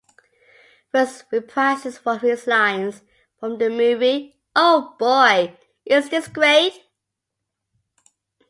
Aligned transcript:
Furst 0.91 1.29
reprises 1.31 2.03
one 2.03 2.15
of 2.15 2.21
his 2.23 2.47
lines 2.47 3.03
from 3.39 3.59
the 3.59 3.69
movie: 3.69 4.35
Oh 4.55 4.95
boy, 4.97 5.55
is 5.85 6.09
this 6.09 6.27
great! 6.27 6.83